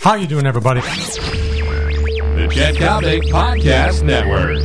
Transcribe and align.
How 0.00 0.14
you 0.14 0.26
doing, 0.26 0.46
everybody? 0.46 0.80
The 0.80 2.48
Chet 2.50 2.74
Coppock 2.76 3.20
Podcast 3.24 4.02
Network. 4.02 4.56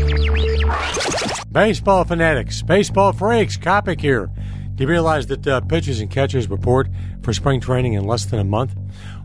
Baseball 1.52 2.06
fanatics, 2.06 2.62
baseball 2.62 3.12
freaks, 3.12 3.58
Coppock 3.58 4.00
here. 4.00 4.32
Do 4.76 4.84
you 4.86 4.90
realize 4.90 5.28
that 5.28 5.46
uh, 5.46 5.60
pitchers 5.60 6.00
and 6.00 6.10
catchers 6.10 6.50
report 6.50 6.88
for 7.21 7.34
spring 7.34 7.60
training 7.60 7.94
in 7.94 8.06
less 8.06 8.24
than 8.24 8.40
a 8.40 8.46
month? 8.46 8.76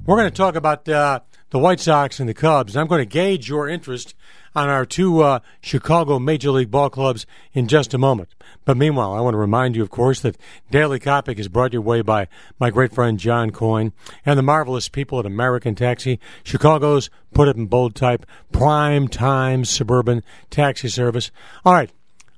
We're 0.05 0.17
going 0.17 0.29
to 0.29 0.37
talk 0.37 0.57
about 0.57 0.89
uh, 0.89 1.21
the 1.51 1.59
White 1.59 1.81
Sox 1.81 2.21
and 2.21 2.29
the 2.29 2.35
Cubs, 2.35 2.77
I'm 2.77 2.87
going 2.87 3.01
to 3.01 3.07
gauge 3.07 3.49
your 3.49 3.69
interest 3.69 4.15
on 4.55 4.69
our 4.69 4.85
two 4.85 5.23
uh, 5.23 5.41
Chicago 5.61 6.19
Major 6.19 6.51
League 6.51 6.71
Ball 6.71 6.91
clubs 6.91 7.27
in 7.53 7.69
just 7.69 7.95
a 7.95 7.99
moment. 7.99 8.35
But 8.65 8.77
meanwhile, 8.77 9.13
I 9.13 9.21
want 9.21 9.35
to 9.35 9.39
remind 9.39 9.77
you, 9.77 9.83
of 9.83 9.91
course, 9.91 10.21
that 10.21 10.37
Daily 10.71 10.99
Coppock 10.99 11.39
is 11.39 11.49
brought 11.49 11.73
your 11.73 11.83
way 11.83 12.03
by 12.03 12.29
my 12.59 12.71
great 12.71 12.93
friend 12.93 13.19
John 13.19 13.51
Coyne 13.51 13.93
and 14.25 14.39
the 14.39 14.43
marvelous 14.43 14.89
people 14.89 15.19
at 15.19 15.27
American 15.27 15.75
Taxi, 15.75 16.19
Chicago's, 16.43 17.11
put 17.33 17.49
it 17.49 17.57
in 17.57 17.67
bold 17.67 17.95
type, 17.95 18.27
prime 18.53 19.09
time 19.09 19.65
suburban 19.65 20.23
taxi 20.51 20.89
service. 20.89 21.31
All 21.65 21.73
right, 21.73 21.91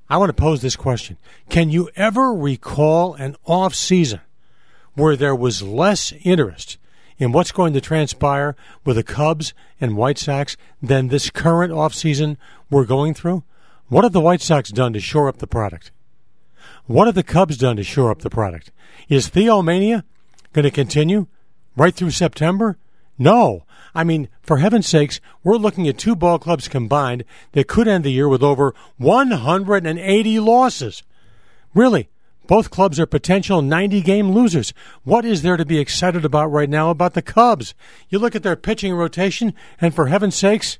I 0.09 0.17
want 0.17 0.29
to 0.29 0.41
pose 0.41 0.61
this 0.61 0.75
question. 0.75 1.17
Can 1.49 1.69
you 1.69 1.89
ever 1.95 2.33
recall 2.33 3.15
an 3.15 3.35
off 3.45 3.73
season 3.73 4.21
where 4.93 5.15
there 5.15 5.35
was 5.35 5.63
less 5.63 6.13
interest 6.23 6.77
in 7.23 7.31
what's 7.31 7.51
going 7.51 7.73
to 7.73 7.81
transpire 7.81 8.55
with 8.85 8.97
the 8.97 9.03
Cubs 9.03 9.53
and 9.79 9.97
White 9.97 10.17
Sox 10.17 10.57
than 10.81 11.07
this 11.07 11.29
current 11.29 11.71
offseason 11.73 12.37
we're 12.69 12.85
going 12.85 13.13
through? 13.13 13.43
What 13.87 14.03
have 14.03 14.13
the 14.13 14.19
White 14.19 14.41
Sox 14.41 14.69
done 14.69 14.93
to 14.93 14.99
shore 14.99 15.29
up 15.29 15.37
the 15.37 15.47
product? 15.47 15.91
What 16.85 17.07
have 17.07 17.15
the 17.15 17.23
Cubs 17.23 17.57
done 17.57 17.77
to 17.77 17.83
shore 17.83 18.11
up 18.11 18.19
the 18.19 18.29
product? 18.29 18.71
Is 19.07 19.29
Theomania 19.29 20.03
going 20.51 20.63
to 20.63 20.71
continue 20.71 21.27
right 21.75 21.95
through 21.95 22.11
September? 22.11 22.77
No. 23.17 23.63
I 23.95 24.03
mean, 24.03 24.27
for 24.41 24.57
heaven's 24.57 24.87
sakes, 24.87 25.21
we're 25.43 25.55
looking 25.55 25.87
at 25.87 25.97
two 25.97 26.15
ball 26.15 26.39
clubs 26.39 26.67
combined 26.67 27.23
that 27.53 27.67
could 27.67 27.87
end 27.87 28.03
the 28.03 28.11
year 28.11 28.27
with 28.27 28.43
over 28.43 28.73
180 28.97 30.39
losses. 30.39 31.03
Really, 31.73 32.09
both 32.47 32.69
clubs 32.69 32.99
are 32.99 33.05
potential 33.05 33.61
90 33.61 34.01
game 34.01 34.31
losers. 34.31 34.73
What 35.03 35.25
is 35.25 35.41
there 35.41 35.57
to 35.57 35.65
be 35.65 35.79
excited 35.79 36.25
about 36.25 36.51
right 36.51 36.69
now 36.69 36.89
about 36.89 37.13
the 37.13 37.21
Cubs? 37.21 37.73
You 38.09 38.19
look 38.19 38.35
at 38.35 38.43
their 38.43 38.55
pitching 38.55 38.93
rotation, 38.93 39.53
and 39.79 39.93
for 39.95 40.07
heaven's 40.07 40.35
sakes, 40.35 40.79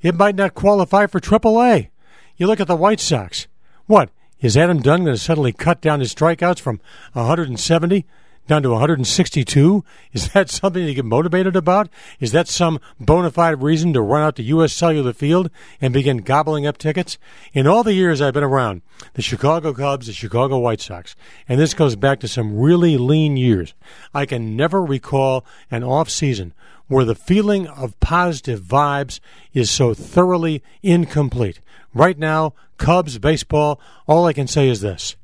it 0.00 0.14
might 0.14 0.34
not 0.34 0.54
qualify 0.54 1.06
for 1.06 1.20
AAA. 1.20 1.88
You 2.36 2.46
look 2.46 2.60
at 2.60 2.66
the 2.66 2.76
White 2.76 3.00
Sox. 3.00 3.46
What? 3.86 4.10
Is 4.40 4.56
Adam 4.56 4.80
Dunn 4.80 5.02
going 5.04 5.14
to 5.14 5.20
suddenly 5.20 5.52
cut 5.52 5.80
down 5.80 6.00
his 6.00 6.14
strikeouts 6.14 6.60
from 6.60 6.80
170 7.12 8.06
down 8.48 8.62
to 8.62 8.70
162? 8.70 9.84
Is 10.12 10.32
that 10.32 10.50
something 10.50 10.84
to 10.84 10.94
get 10.94 11.04
motivated 11.04 11.54
about? 11.54 11.88
Is 12.18 12.32
that 12.32 12.48
some 12.48 12.80
bona 12.98 13.30
fide 13.30 13.62
reason 13.62 13.92
to 13.92 14.00
run 14.02 14.22
out 14.22 14.36
to 14.36 14.42
U.S. 14.42 14.72
Cellular 14.72 15.12
Field 15.12 15.50
and 15.80 15.94
begin 15.94 16.18
gobbling 16.18 16.66
up 16.66 16.78
tickets? 16.78 17.18
In 17.52 17.66
all 17.66 17.84
the 17.84 17.94
years 17.94 18.20
I've 18.20 18.34
been 18.34 18.42
around, 18.42 18.82
the 19.14 19.22
Chicago 19.22 19.72
Cubs, 19.72 20.08
the 20.08 20.12
Chicago 20.12 20.58
White 20.58 20.80
Sox, 20.80 21.14
and 21.48 21.60
this 21.60 21.74
goes 21.74 21.94
back 21.94 22.18
to 22.20 22.28
some 22.28 22.58
really 22.58 22.96
lean 22.96 23.36
years, 23.36 23.74
I 24.12 24.26
can 24.26 24.56
never 24.56 24.82
recall 24.82 25.44
an 25.70 25.84
off 25.84 26.10
season 26.10 26.52
where 26.88 27.04
the 27.04 27.14
feeling 27.14 27.66
of 27.66 28.00
positive 28.00 28.60
vibes 28.60 29.20
is 29.52 29.70
so 29.70 29.94
thoroughly 29.94 30.62
incomplete. 30.82 31.60
Right 31.94 32.18
now, 32.18 32.54
Cubs 32.78 33.18
baseball, 33.18 33.80
all 34.06 34.26
I 34.26 34.32
can 34.32 34.46
say 34.46 34.68
is 34.68 34.80
this. 34.80 35.16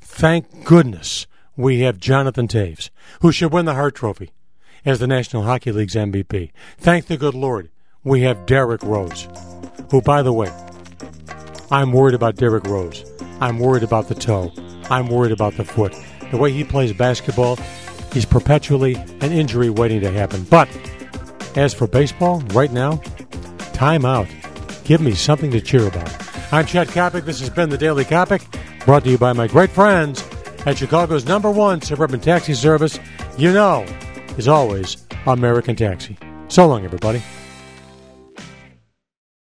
Thank 0.00 0.64
goodness 0.64 1.26
we 1.56 1.80
have 1.80 1.98
Jonathan 1.98 2.48
Toews, 2.48 2.90
who 3.20 3.30
should 3.30 3.52
win 3.52 3.64
the 3.64 3.74
Hart 3.74 3.94
Trophy 3.94 4.32
as 4.84 4.98
the 4.98 5.06
National 5.06 5.44
Hockey 5.44 5.72
League's 5.72 5.94
MVP. 5.94 6.50
Thank 6.78 7.06
the 7.06 7.16
good 7.16 7.34
Lord 7.34 7.70
we 8.02 8.22
have 8.22 8.46
Derrick 8.46 8.82
Rose, 8.82 9.28
who, 9.90 10.02
by 10.02 10.22
the 10.22 10.32
way, 10.32 10.52
I'm 11.70 11.92
worried 11.92 12.14
about 12.14 12.36
Derrick 12.36 12.64
Rose. 12.64 13.04
I'm 13.40 13.58
worried 13.58 13.82
about 13.82 14.08
the 14.08 14.14
toe. 14.14 14.52
I'm 14.90 15.08
worried 15.08 15.32
about 15.32 15.56
the 15.56 15.64
foot. 15.64 15.94
The 16.30 16.36
way 16.36 16.52
he 16.52 16.64
plays 16.64 16.92
basketball, 16.92 17.56
he's 18.12 18.24
perpetually 18.24 18.94
an 18.94 19.32
injury 19.32 19.70
waiting 19.70 20.00
to 20.02 20.10
happen. 20.10 20.44
But 20.44 20.68
as 21.56 21.72
for 21.72 21.86
baseball, 21.86 22.40
right 22.52 22.72
now, 22.72 22.96
time 23.72 24.04
out. 24.04 24.28
Give 24.84 25.00
me 25.00 25.14
something 25.14 25.50
to 25.52 25.60
cheer 25.60 25.86
about. 25.86 26.12
I'm 26.52 26.66
Chet 26.66 26.88
Coppock. 26.88 27.24
This 27.24 27.40
has 27.40 27.48
been 27.48 27.70
the 27.70 27.78
Daily 27.78 28.04
Coppock, 28.04 28.44
brought 28.84 29.04
to 29.04 29.10
you 29.10 29.18
by 29.18 29.32
my 29.32 29.46
great 29.46 29.70
friends 29.70 30.23
at 30.66 30.78
Chicago's 30.78 31.26
number 31.26 31.50
one 31.50 31.80
suburban 31.80 32.20
taxi 32.20 32.54
service. 32.54 32.98
You 33.38 33.52
know, 33.52 33.86
is 34.36 34.48
always 34.48 34.96
American 35.26 35.76
Taxi. 35.76 36.16
So 36.48 36.66
long, 36.66 36.84
everybody. 36.84 37.22